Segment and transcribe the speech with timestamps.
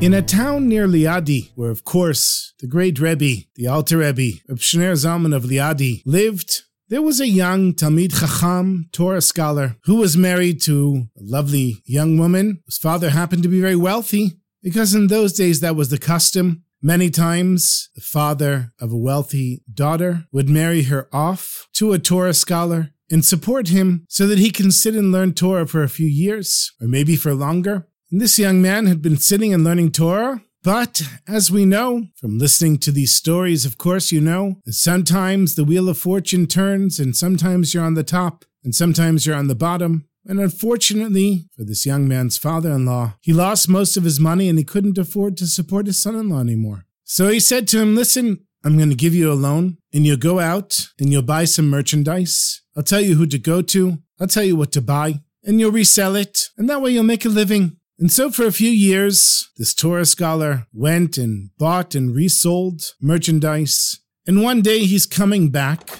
[0.00, 4.58] In a town near Liadi, where of course the great Rebbe, the Alter Rebbe, Reb
[4.58, 10.16] Shneur Zalman of Liadi, lived, there was a young Talmid Chacham, Torah scholar, who was
[10.16, 15.08] married to a lovely young woman whose father happened to be very wealthy, because in
[15.08, 16.62] those days that was the custom.
[16.80, 22.34] Many times, the father of a wealthy daughter would marry her off to a Torah
[22.34, 26.06] scholar and support him so that he can sit and learn Torah for a few
[26.06, 27.88] years, or maybe for longer.
[28.10, 32.38] And this young man had been sitting and learning Torah, but as we know from
[32.38, 36.98] listening to these stories, of course, you know that sometimes the wheel of fortune turns,
[36.98, 40.08] and sometimes you're on the top, and sometimes you're on the bottom.
[40.24, 44.48] And unfortunately for this young man's father in law, he lost most of his money
[44.48, 46.84] and he couldn't afford to support his son in law anymore.
[47.04, 50.16] So he said to him, Listen, I'm going to give you a loan, and you'll
[50.16, 52.62] go out and you'll buy some merchandise.
[52.76, 55.72] I'll tell you who to go to, I'll tell you what to buy, and you'll
[55.72, 57.76] resell it, and that way you'll make a living.
[58.00, 63.98] And so for a few years, this Torah scholar went and bought and resold merchandise.
[64.24, 65.98] And one day he's coming back.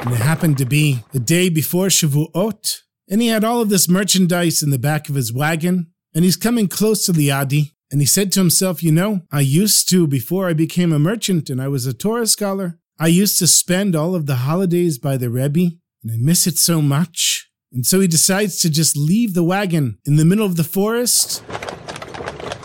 [0.00, 2.78] And it happened to be the day before Shavuot.
[3.10, 5.92] And he had all of this merchandise in the back of his wagon.
[6.14, 7.72] And he's coming close to Liadi.
[7.90, 11.50] And he said to himself, You know, I used to, before I became a merchant
[11.50, 15.18] and I was a Torah scholar, I used to spend all of the holidays by
[15.18, 15.76] the Rebbe.
[16.02, 17.45] And I miss it so much.
[17.72, 21.42] And so he decides to just leave the wagon in the middle of the forest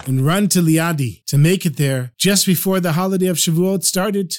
[0.06, 4.36] and run to Liadi to make it there just before the holiday of Shavuot started.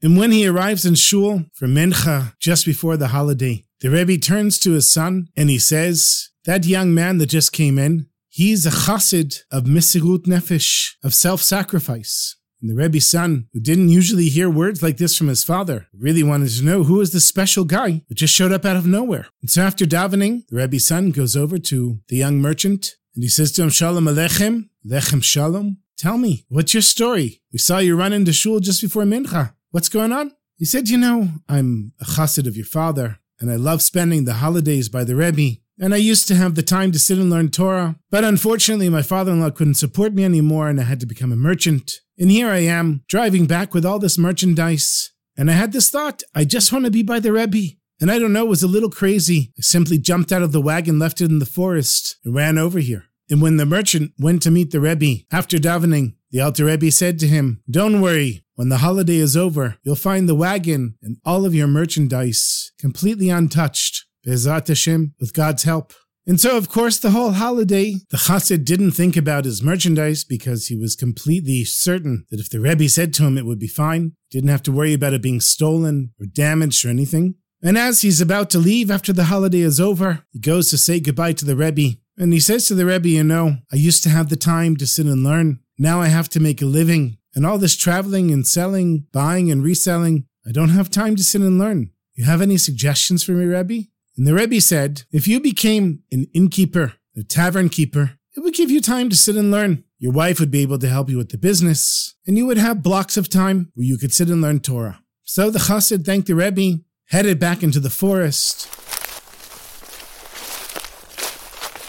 [0.00, 4.58] And when he arrives in Shul for Mincha just before the holiday, the Rebbe turns
[4.60, 8.70] to his son and he says, That young man that just came in, he's a
[8.70, 12.37] chassid of Mesirut Nefesh, of self sacrifice.
[12.60, 16.22] And the Rebbe's son, who didn't usually hear words like this from his father, really
[16.22, 19.28] wanted to know who was this special guy that just showed up out of nowhere.
[19.40, 23.28] And so after davening, the Rebbe's son goes over to the young merchant and he
[23.28, 25.78] says to him, Shalom Aleichem, Lechem Shalom.
[25.96, 27.42] Tell me, what's your story?
[27.52, 29.54] We saw you run into shul just before Mincha.
[29.72, 30.32] What's going on?
[30.56, 34.34] He said, You know, I'm a chassid of your father, and I love spending the
[34.34, 37.50] holidays by the Rebbe, and I used to have the time to sit and learn
[37.50, 37.96] Torah.
[38.10, 41.32] But unfortunately, my father in law couldn't support me anymore, and I had to become
[41.32, 42.00] a merchant.
[42.18, 45.12] And here I am, driving back with all this merchandise.
[45.36, 47.76] And I had this thought I just want to be by the Rebbe.
[48.00, 49.52] And I don't know, it was a little crazy.
[49.56, 52.80] I simply jumped out of the wagon, left it in the forest, and ran over
[52.80, 53.04] here.
[53.30, 57.18] And when the merchant went to meet the Rebbe after davening, the Alter Rebbe said
[57.20, 61.44] to him, Don't worry, when the holiday is over, you'll find the wagon and all
[61.44, 64.06] of your merchandise completely untouched.
[64.26, 65.92] B'ezrat Hashem, with God's help.
[66.28, 70.66] And so, of course, the whole holiday, the chassid didn't think about his merchandise because
[70.66, 74.12] he was completely certain that if the Rebbe said to him it would be fine,
[74.30, 77.36] didn't have to worry about it being stolen or damaged or anything.
[77.62, 81.00] And as he's about to leave after the holiday is over, he goes to say
[81.00, 81.96] goodbye to the Rebbe.
[82.18, 84.86] And he says to the Rebbe, You know, I used to have the time to
[84.86, 85.60] sit and learn.
[85.78, 87.16] Now I have to make a living.
[87.34, 91.40] And all this traveling and selling, buying and reselling, I don't have time to sit
[91.40, 91.92] and learn.
[92.12, 93.88] You have any suggestions for me, Rebbe?
[94.18, 98.68] And the Rebbe said, if you became an innkeeper, a tavern keeper, it would give
[98.68, 99.84] you time to sit and learn.
[100.00, 102.82] Your wife would be able to help you with the business, and you would have
[102.82, 105.00] blocks of time where you could sit and learn Torah.
[105.22, 108.66] So the chassid thanked the Rebbe, headed back into the forest.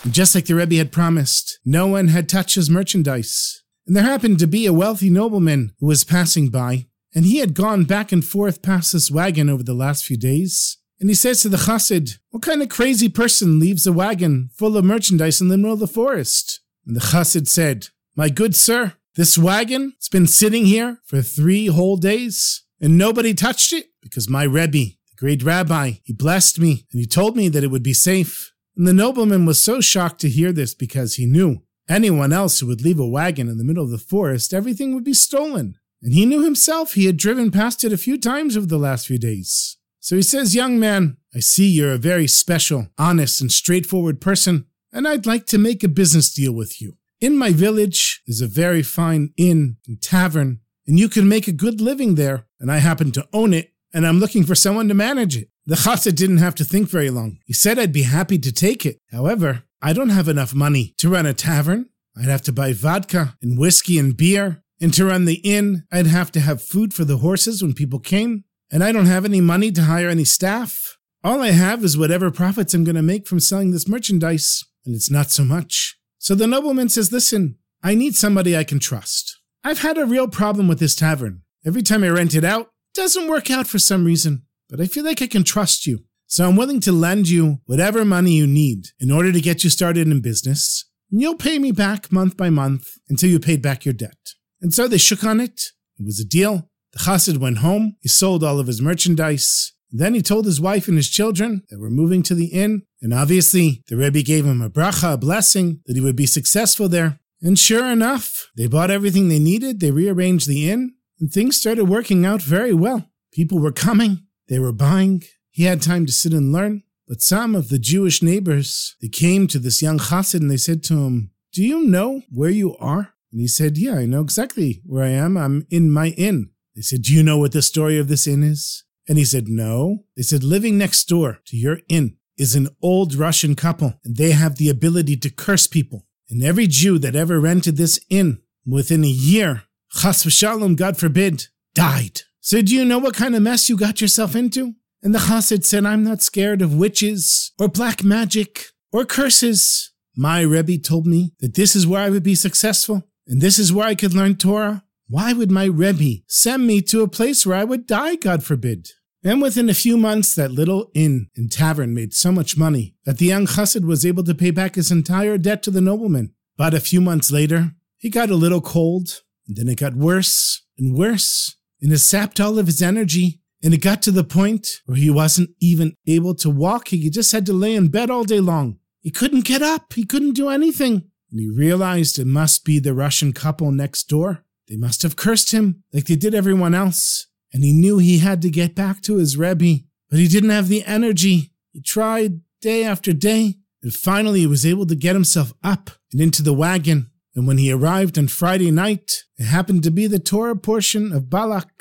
[0.04, 3.64] And just like the Rebbe had promised, no one had touched his merchandise.
[3.88, 6.86] And there happened to be a wealthy nobleman who was passing by,
[7.16, 10.78] and he had gone back and forth past this wagon over the last few days.
[11.00, 14.76] And he says to the chassid, What kind of crazy person leaves a wagon full
[14.76, 16.60] of merchandise in the middle of the forest?
[16.86, 21.68] And the chassid said, My good sir, this wagon has been sitting here for three
[21.68, 26.86] whole days, and nobody touched it because my Rebbe, the great rabbi, he blessed me
[26.92, 28.54] and he told me that it would be safe.
[28.76, 32.68] And the nobleman was so shocked to hear this because he knew anyone else who
[32.68, 35.76] would leave a wagon in the middle of the forest, everything would be stolen.
[36.02, 39.08] And he knew himself he had driven past it a few times over the last
[39.08, 39.78] few days.
[40.10, 44.66] So he says, Young man, I see you're a very special, honest, and straightforward person,
[44.92, 46.98] and I'd like to make a business deal with you.
[47.22, 51.52] In my village is a very fine inn and tavern, and you can make a
[51.52, 54.96] good living there, and I happen to own it, and I'm looking for someone to
[54.96, 55.50] manage it.
[55.68, 57.38] The chassid didn't have to think very long.
[57.46, 58.98] He said I'd be happy to take it.
[59.12, 61.88] However, I don't have enough money to run a tavern.
[62.18, 64.64] I'd have to buy vodka and whiskey and beer.
[64.82, 68.00] And to run the inn, I'd have to have food for the horses when people
[68.00, 68.46] came.
[68.72, 70.98] And I don't have any money to hire any staff.
[71.24, 74.64] All I have is whatever profits I'm going to make from selling this merchandise.
[74.86, 75.98] And it's not so much.
[76.18, 79.38] So the nobleman says, Listen, I need somebody I can trust.
[79.64, 81.42] I've had a real problem with this tavern.
[81.66, 84.86] Every time I rent it out, it doesn't work out for some reason but I
[84.86, 86.06] feel like I can trust you.
[86.28, 89.70] So I'm willing to lend you whatever money you need in order to get you
[89.70, 90.86] started in business.
[91.12, 94.18] And you'll pay me back month by month until you paid back your debt.
[94.62, 95.60] And so they shook on it.
[95.98, 96.70] It was a deal.
[96.94, 97.96] The chassid went home.
[98.02, 99.74] He sold all of his merchandise.
[99.92, 102.84] Then he told his wife and his children that we're moving to the inn.
[103.02, 106.88] And obviously, the Rebbe gave him a bracha, a blessing, that he would be successful
[106.88, 107.20] there.
[107.42, 109.80] And sure enough, they bought everything they needed.
[109.80, 113.10] They rearranged the inn and things started working out very well.
[113.34, 114.26] People were coming.
[114.48, 115.24] They were buying.
[115.52, 116.84] He had time to sit and learn.
[117.08, 120.84] But some of the Jewish neighbors, they came to this young chassid and they said
[120.84, 123.14] to him, Do you know where you are?
[123.32, 125.38] And he said, Yeah, I know exactly where I am.
[125.38, 126.52] I'm in my inn.
[126.80, 128.86] They said, Do you know what the story of this inn is?
[129.10, 130.06] And he said, No.
[130.16, 134.32] They said, Living next door to your inn is an old Russian couple, and they
[134.32, 136.06] have the ability to curse people.
[136.30, 141.48] And every Jew that ever rented this inn within a year, chas v'shalom, God forbid,
[141.74, 142.22] died.
[142.40, 144.76] So do you know what kind of mess you got yourself into?
[145.04, 149.92] And the chassid said, I'm not scared of witches or black magic or curses.
[150.16, 153.74] My Rebbe told me that this is where I would be successful and this is
[153.74, 154.86] where I could learn Torah.
[155.10, 158.90] Why would my Rebbe send me to a place where I would die, God forbid?
[159.24, 163.18] And within a few months, that little inn and tavern made so much money that
[163.18, 166.34] the young chassid was able to pay back his entire debt to the nobleman.
[166.58, 170.64] But a few months later, he got a little cold, and then it got worse
[170.78, 173.42] and worse and it sapped all of his energy.
[173.62, 176.90] And it got to the point where he wasn't even able to walk.
[176.90, 178.80] He just had to lay in bed all day long.
[179.02, 179.94] He couldn't get up.
[179.94, 181.12] He couldn't do anything.
[181.30, 184.46] And he realized it must be the Russian couple next door.
[184.70, 187.28] They must have cursed him like they did everyone else.
[187.52, 189.80] And he knew he had to get back to his Rebbe,
[190.10, 191.52] but he didn't have the energy.
[191.72, 196.22] He tried day after day, and finally he was able to get himself up and
[196.22, 197.10] into the wagon.
[197.36, 201.30] And when he arrived on Friday night, it happened to be the Torah portion of
[201.30, 201.72] Balak.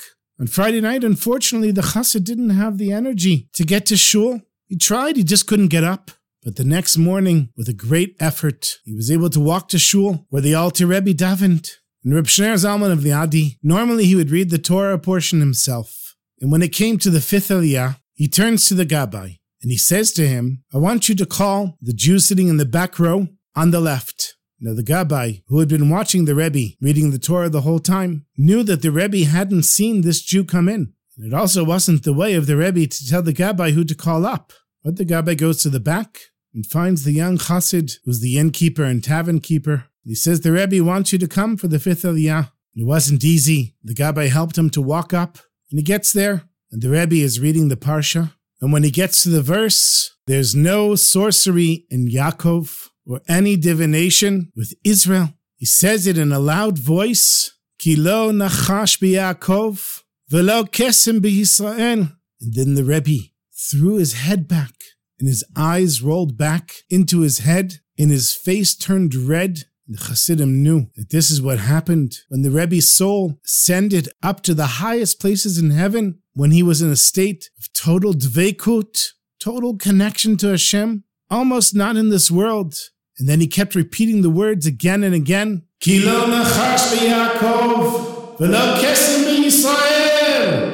[0.40, 4.40] On Friday night, unfortunately, the chassid didn't have the energy to get to shul.
[4.66, 6.12] He tried, he just couldn't get up.
[6.44, 10.26] But the next morning, with a great effort, he was able to walk to shul
[10.30, 11.68] where the Alter Rebbe davened.
[12.04, 16.16] And Reb Shneur Zalman of Liadi, normally he would read the Torah portion himself.
[16.40, 19.76] And when it came to the fifth Aliyah, he turns to the Gabbai and he
[19.76, 23.28] says to him, I want you to call the Jew sitting in the back row
[23.56, 24.36] on the left.
[24.60, 28.26] Now, the Gabbai, who had been watching the Rebbe reading the Torah the whole time,
[28.36, 30.94] knew that the Rebbe hadn't seen this Jew come in.
[31.16, 33.94] And it also wasn't the way of the Rebbe to tell the Gabbai who to
[33.94, 34.52] call up.
[34.82, 36.18] But the Gabbai goes to the back
[36.54, 39.84] and finds the young Chassid, who's the innkeeper and tavern keeper.
[40.04, 42.50] He says, The Rebbe wants you to come for the fifth Aliyah.
[42.74, 43.74] It wasn't easy.
[43.82, 45.38] The Gabbai helped him to walk up,
[45.70, 48.32] and he gets there, and the Rebbe is reading the Parsha.
[48.60, 54.52] And when he gets to the verse, there's no sorcery in Yaakov or any divination
[54.54, 55.32] with Israel.
[55.56, 62.12] He says it in a loud voice, Ki lo nachash b'Yaakov, velo kesem b'Yisrael.
[62.40, 63.28] And then the Rebbe
[63.70, 64.74] threw his head back,
[65.18, 69.64] and his eyes rolled back into his head, and his face turned red.
[69.90, 74.52] The Hasidim knew that this is what happened when the Rebbe's soul ascended up to
[74.52, 79.78] the highest places in heaven, when he was in a state of total dveikut, total
[79.78, 82.74] connection to Hashem, almost not in this world,
[83.18, 85.62] and then he kept repeating the words again and again.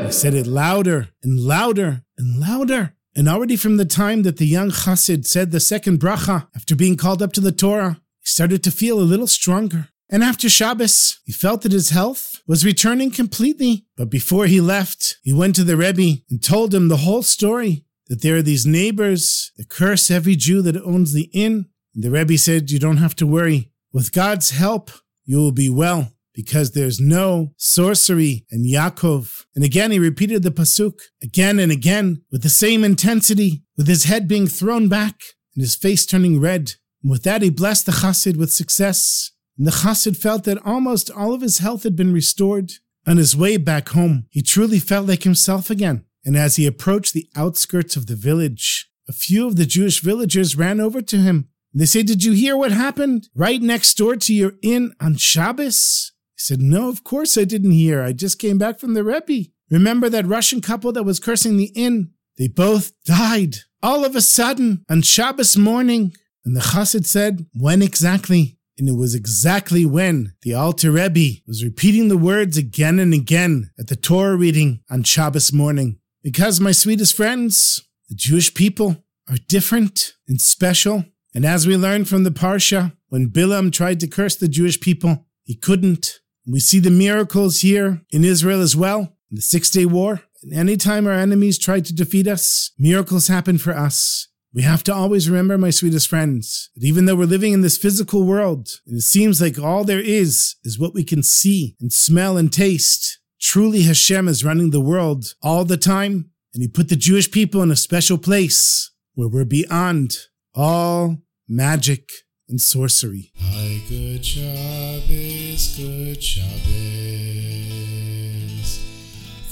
[0.06, 2.94] He said it louder and louder and louder.
[3.16, 6.96] And already from the time that the young chassid said the second bracha after being
[6.96, 9.88] called up to the Torah, he started to feel a little stronger.
[10.10, 13.86] And after Shabbos, he felt that his health was returning completely.
[13.96, 17.84] But before he left, he went to the Rebbe and told him the whole story
[18.08, 22.10] that there are these neighbors that curse every Jew that owns the inn And the
[22.10, 23.70] Rebbe said, You don't have to worry.
[23.92, 24.90] With God's help,
[25.24, 29.44] you will be well because there's no sorcery in Yaakov.
[29.54, 34.04] And again, he repeated the Pasuk again and again with the same intensity, with his
[34.04, 35.20] head being thrown back
[35.54, 36.74] and his face turning red.
[37.04, 39.32] With that, he blessed the Chassid with success.
[39.58, 42.72] And the Chassid felt that almost all of his health had been restored.
[43.06, 46.06] On his way back home, he truly felt like himself again.
[46.24, 50.56] And as he approached the outskirts of the village, a few of the Jewish villagers
[50.56, 54.32] ran over to him they said, Did you hear what happened right next door to
[54.32, 56.12] your inn on Shabbos?
[56.36, 58.00] He said, No, of course I didn't hear.
[58.00, 59.50] I just came back from the Rebbe.
[59.70, 62.12] Remember that Russian couple that was cursing the inn?
[62.38, 66.14] They both died all of a sudden on Shabbos morning.
[66.44, 68.58] And the chassid said, When exactly?
[68.76, 73.70] And it was exactly when the Alter Rebbe was repeating the words again and again
[73.78, 76.00] at the Torah reading on Shabbos morning.
[76.22, 81.04] Because, my sweetest friends, the Jewish people are different and special.
[81.34, 85.26] And as we learned from the Parsha, when Bilam tried to curse the Jewish people,
[85.44, 86.20] he couldn't.
[86.46, 90.22] We see the miracles here in Israel as well, in the Six Day War.
[90.42, 94.28] And anytime our enemies tried to defeat us, miracles happen for us.
[94.54, 97.76] We have to always remember, my sweetest friends, that even though we're living in this
[97.76, 101.92] physical world, and it seems like all there is is what we can see and
[101.92, 106.88] smell and taste, truly Hashem is running the world all the time, and He put
[106.88, 110.18] the Jewish people in a special place where we're beyond
[110.54, 111.18] all
[111.48, 112.12] magic
[112.48, 113.32] and sorcery.
[113.36, 116.54] Hi, good Shabbos, good Shabbos,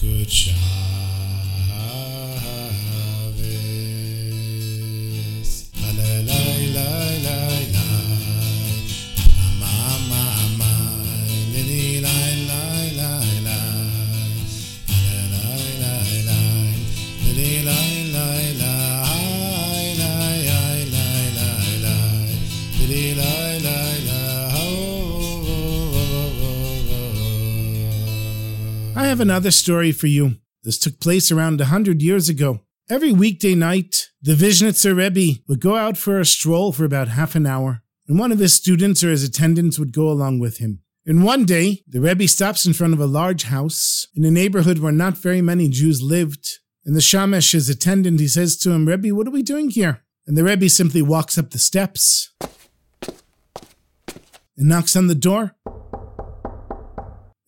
[0.00, 0.91] good Shabbos.
[29.22, 30.36] Another story for you.
[30.64, 32.60] This took place around a hundred years ago.
[32.90, 37.34] Every weekday night, the Vizhnitzer Rebbe would go out for a stroll for about half
[37.34, 40.82] an hour, and one of his students or his attendants would go along with him.
[41.06, 44.78] And one day, the Rebbe stops in front of a large house in a neighborhood
[44.78, 46.58] where not very many Jews lived.
[46.84, 50.02] And the Shamash, his attendant, he says to him, Rebbe, what are we doing here?
[50.26, 52.32] And the Rebbe simply walks up the steps
[54.56, 55.54] and knocks on the door.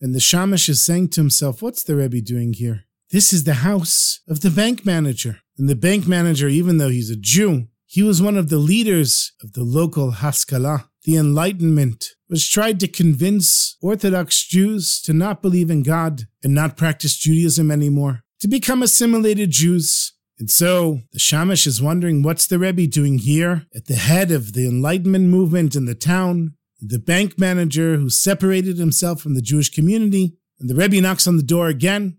[0.05, 2.83] And the Shamash is saying to himself, What's the Rebbe doing here?
[3.09, 5.39] This is the house of the bank manager.
[5.57, 9.33] And the bank manager, even though he's a Jew, he was one of the leaders
[9.41, 15.71] of the local Haskalah, the Enlightenment, which tried to convince Orthodox Jews to not believe
[15.71, 20.13] in God and not practice Judaism anymore, to become assimilated Jews.
[20.37, 24.53] And so the Shamash is wondering what's the Rebbe doing here at the head of
[24.53, 29.69] the Enlightenment movement in the town, the bank manager who separated himself from the Jewish
[29.69, 32.17] community, and the Rebbe knocks on the door again.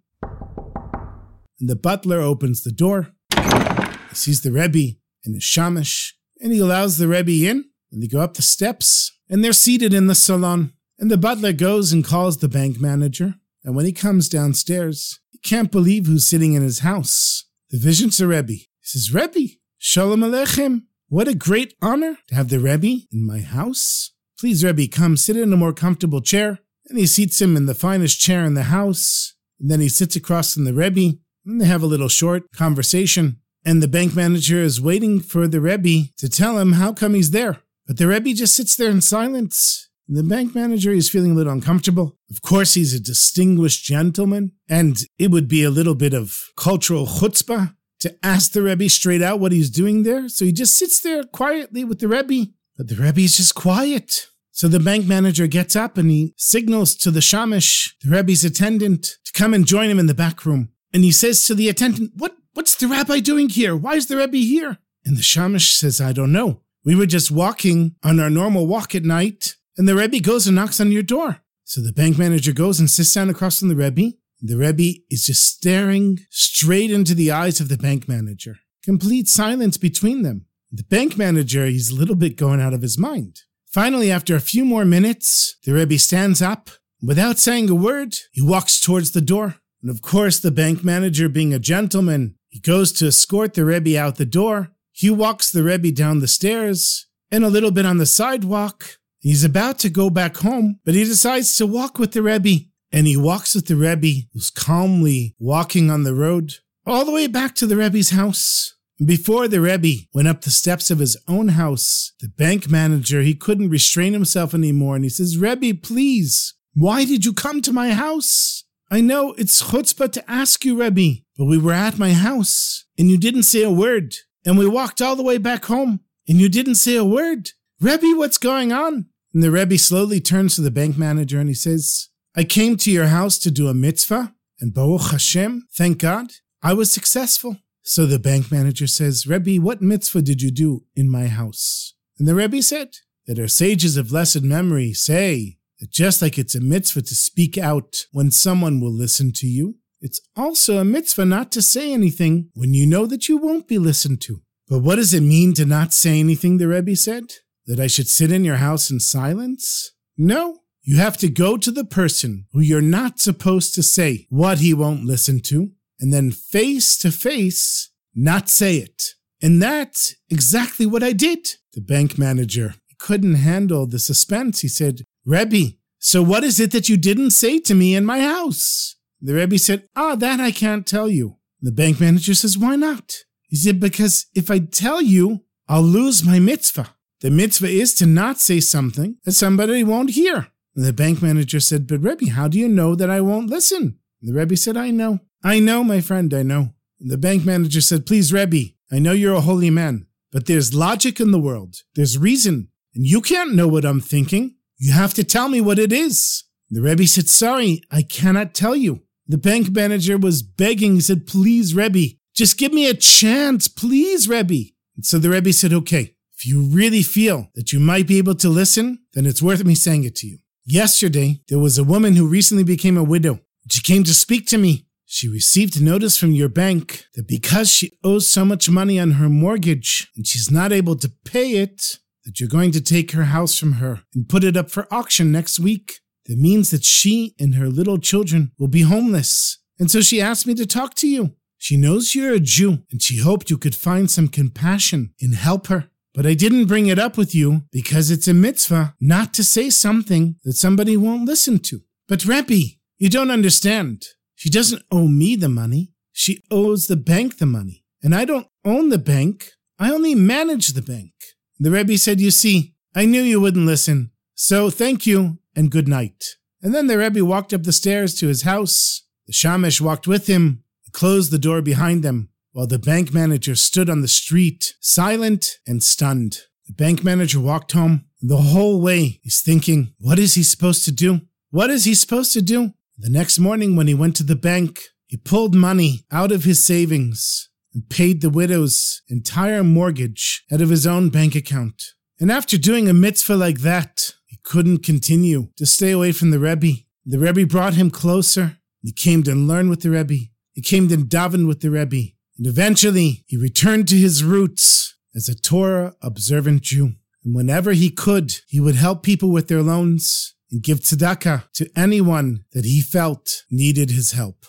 [1.61, 3.13] And the butler opens the door.
[3.31, 8.07] He sees the Rebbe and his shamash, and he allows the Rebbe in, and they
[8.07, 10.73] go up the steps, and they're seated in the salon.
[10.99, 13.35] And the butler goes and calls the bank manager,
[13.65, 17.45] and when he comes downstairs, he can't believe who's sitting in his house.
[17.71, 18.53] The Vizhnitzer Rebbe.
[18.53, 20.83] He says, Rebbe, Shalom Aleichem.
[21.09, 24.13] What a great honor to have the Rebbe in my house.
[24.39, 26.61] Please, Rebbe, come sit in a more comfortable chair.
[26.89, 29.35] And he seats him in the finest chair in the house.
[29.59, 31.19] And then he sits across from the Rebbe.
[31.45, 33.41] And they have a little short conversation.
[33.65, 37.33] And the bank manager is waiting for the Rebbe to tell him how come he's
[37.33, 37.59] there.
[37.87, 39.89] But the Rebbe just sits there in silence.
[40.09, 42.17] And the bank manager is feeling a little uncomfortable.
[42.31, 47.07] Of course, he's a distinguished gentleman, and it would be a little bit of cultural
[47.07, 50.29] chutzpah to ask the Rebbe straight out what he's doing there.
[50.29, 54.27] So he just sits there quietly with the Rebbe but the Rebbe is just quiet.
[54.53, 59.17] So the bank manager gets up and he signals to the shamash, the Rebbe's attendant,
[59.25, 60.71] to come and join him in the back room.
[60.93, 63.77] And he says to the attendant, What what's the rabbi doing here?
[63.77, 64.79] Why is the Rebbe here?
[65.05, 66.63] And the shamash says, I don't know.
[66.85, 70.57] We were just walking on our normal walk at night, and the Rebbe goes and
[70.57, 71.43] knocks on your door.
[71.65, 74.17] So the bank manager goes and sits down across from the Rebbe.
[74.41, 78.57] The Rebbe is just staring straight into the eyes of the bank manager.
[78.85, 80.47] Complete silence between them.
[80.73, 83.43] The bank manager, is a little bit going out of his mind.
[83.67, 86.71] Finally, after a few more minutes, the Rebbe stands up.
[87.03, 89.57] Without saying a word, he walks towards the door.
[89.83, 93.99] And of course, the bank manager, being a gentleman, he goes to escort the Rebbe
[93.99, 94.73] out the door.
[94.93, 98.99] He walks the Rebbe down the stairs and a little bit on the sidewalk.
[99.19, 102.67] He's about to go back home, but he decides to walk with the Rebbe.
[102.93, 106.55] And he walks with the Rebbe, who's calmly walking on the road,
[106.87, 108.76] all the way back to the Rebbe's house.
[109.05, 113.35] Before the Rebbe went up the steps of his own house, the bank manager, he
[113.35, 117.93] couldn't restrain himself anymore and he says, Rebbe, please, why did you come to my
[117.93, 118.65] house?
[118.91, 123.11] I know it's chutzpah to ask you, Rebbe, but we were at my house and
[123.11, 124.15] you didn't say a word.
[124.47, 127.51] And we walked all the way back home and you didn't say a word.
[127.81, 129.07] Rebbe, what's going on?
[129.35, 132.91] And the Rebbe slowly turns to the bank manager and he says, I came to
[132.91, 137.59] your house to do a mitzvah and Baruch Hashem, thank God, I was successful.
[137.89, 141.95] So the bank manager says, Rebbe, what mitzvah did you do in my house?
[142.19, 146.57] And the Rebbe said that our sages of blessed memory say that just like it's
[146.57, 151.27] a mitzvah to speak out when someone will listen to you, it's also a mitzvah
[151.27, 154.43] not to say anything when you know that you won't be listened to.
[154.69, 157.35] But what does it mean to not say anything, the Rebbe said?
[157.67, 159.93] That I should sit in your house in silence?
[160.19, 160.59] No.
[160.83, 164.75] You have to go to the person who you're not supposed to say what he
[164.75, 169.03] won't listen to, and then face to face, not say it.
[169.43, 171.49] And that's exactly what I did.
[171.75, 174.61] The bank manager couldn't handle the suspense.
[174.61, 178.21] He said, Rebbe, so what is it that you didn't say to me in my
[178.21, 178.97] house?
[179.21, 181.37] The Rebbe said, Ah, that I can't tell you.
[181.61, 183.25] The bank manager says, Why not?
[183.49, 186.95] He said, Because if I tell you, I'll lose my mitzvah.
[187.21, 190.49] The mitzvah is to not say something that somebody won't hear.
[190.75, 193.99] The bank manager said, But Rebbe, how do you know that I won't listen?
[194.21, 195.21] The Rebbe said, I know.
[195.43, 196.75] I know, my friend, I know.
[196.99, 201.21] The bank manager said, Please, Rebbe, I know you're a holy man, but there's logic
[201.21, 201.83] in the world.
[201.95, 202.69] There's reason.
[202.95, 204.57] And you can't know what I'm thinking.
[204.79, 206.45] You have to tell me what it is.
[206.71, 209.03] The Rebbe said, Sorry, I cannot tell you.
[209.29, 210.95] The bank manager was begging.
[210.95, 213.69] He said, Please, Rebbe, just give me a chance.
[213.69, 214.71] Please, Rebbe.
[214.97, 218.35] And so the Rebbe said, Okay, if you really feel that you might be able
[218.37, 220.39] to listen, then it's worth me saying it to you.
[220.65, 223.41] Yesterday, there was a woman who recently became a widow.
[223.71, 224.86] She came to speak to me.
[225.09, 229.29] She received notice from your bank that because she owes so much money on her
[229.29, 233.57] mortgage and she's not able to pay it, that you're going to take her house
[233.57, 236.01] from her and put it up for auction next week.
[236.27, 239.59] That means that she and her little children will be homeless.
[239.79, 241.37] And so she asked me to talk to you.
[241.57, 245.69] She knows you're a Jew and she hoped you could find some compassion and help
[245.69, 245.89] her.
[246.15, 249.71] But I didn't bring it up with you because it's a mitzvah not to say
[249.71, 251.83] something that somebody won't listen to.
[252.09, 254.05] But Rebbe, you don't understand.
[254.37, 255.93] She doesn't owe me the money.
[256.13, 257.85] She owes the bank the money.
[258.03, 259.51] And I don't own the bank.
[259.79, 261.13] I only manage the bank.
[261.59, 264.13] The Rebbe said, You see, I knew you wouldn't listen.
[264.35, 266.37] So thank you and good night.
[266.63, 269.03] And then the Rebbe walked up the stairs to his house.
[269.27, 273.55] The Shamish walked with him and closed the door behind them while the bank manager
[273.55, 276.39] stood on the street, silent and stunned.
[276.67, 278.07] The bank manager walked home.
[278.23, 281.21] The whole way he's thinking, what is he supposed to do?
[281.51, 282.73] What is he supposed to do?
[282.99, 286.65] The next morning, when he went to the bank, he pulled money out of his
[286.65, 291.83] savings and paid the widow's entire mortgage out of his own bank account.
[292.19, 296.39] And after doing a mitzvah like that, he couldn't continue to stay away from the
[296.39, 296.85] Rebbe.
[297.05, 298.57] The Rebbe brought him closer.
[298.81, 300.31] He came to learn with the Rebbe.
[300.55, 302.13] He came to daven with the Rebbe.
[302.39, 306.93] And eventually, he returned to his roots as a Torah observant Jew.
[307.23, 311.69] And whenever he could, he would help people with their loans and give tzedakah to
[311.77, 314.47] anyone that he felt needed his help.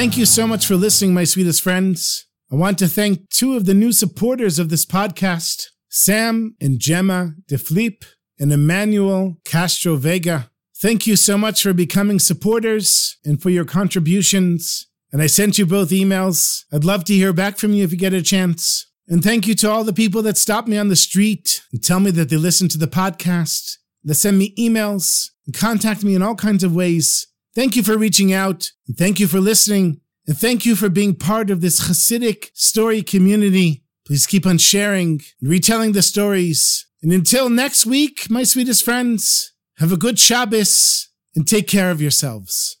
[0.00, 2.24] Thank you so much for listening, my sweetest friends.
[2.50, 7.34] I want to thank two of the new supporters of this podcast, Sam and Gemma
[7.50, 8.06] DeFleep
[8.38, 10.50] and Emmanuel Castro Vega.
[10.74, 14.86] Thank you so much for becoming supporters and for your contributions.
[15.12, 16.64] And I sent you both emails.
[16.72, 18.90] I'd love to hear back from you if you get a chance.
[19.06, 22.00] And thank you to all the people that stop me on the street and tell
[22.00, 23.72] me that they listen to the podcast,
[24.04, 27.26] that send me emails and contact me in all kinds of ways.
[27.54, 28.70] Thank you for reaching out.
[28.86, 30.00] And thank you for listening.
[30.26, 33.84] And thank you for being part of this Hasidic story community.
[34.06, 36.86] Please keep on sharing and retelling the stories.
[37.02, 42.02] And until next week, my sweetest friends, have a good Shabbos and take care of
[42.02, 42.79] yourselves.